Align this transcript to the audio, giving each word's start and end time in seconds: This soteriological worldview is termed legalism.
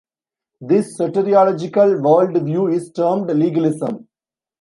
This 0.61 0.97
soteriological 0.97 2.01
worldview 2.01 2.73
is 2.73 2.89
termed 2.91 3.29
legalism. 3.29 4.07